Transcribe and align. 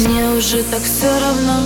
Мне 0.00 0.30
уже 0.30 0.62
так 0.62 0.80
все 0.80 1.10
равно. 1.20 1.60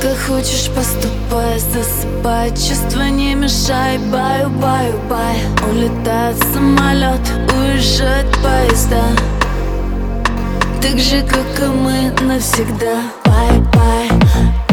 Как 0.00 0.16
хочешь 0.26 0.70
поступай 0.74 1.58
Засыпай 1.58 2.50
чувства 2.50 3.10
не 3.10 3.34
мешай. 3.34 3.98
Баю, 3.98 4.48
баю, 4.48 4.94
бай. 5.10 5.36
Улетает 5.70 6.36
самолет 6.54 7.20
Уезжают 7.52 8.26
поезда. 8.42 9.02
Так 10.80 10.98
же 10.98 11.22
как 11.22 11.62
и 11.62 11.66
мы 11.66 12.10
навсегда. 12.22 13.02
Бай, 13.24 13.60
бай. 13.74 14.63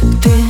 Ты 0.00 0.49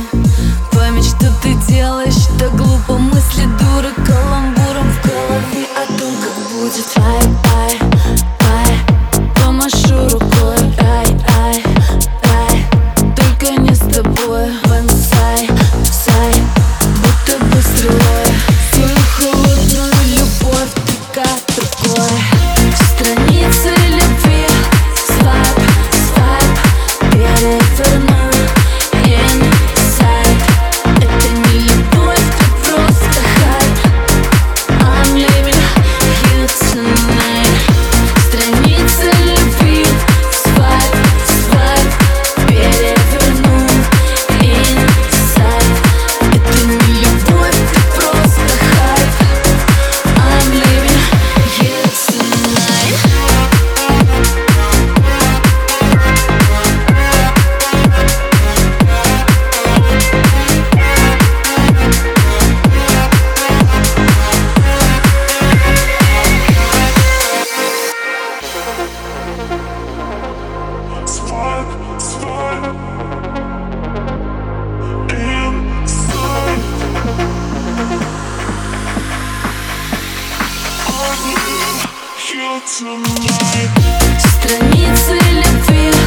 Страницы 84.19 85.13
любви. 85.31 86.00